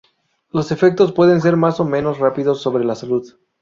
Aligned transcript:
Los 0.49 0.71
efectos 0.71 1.11
pueden 1.11 1.41
ser 1.41 1.57
más 1.57 1.79
o 1.79 1.85
menos 1.85 2.17
rápidos 2.17 2.59
sobre 2.59 2.83
la 2.83 2.95
salud. 2.95 3.35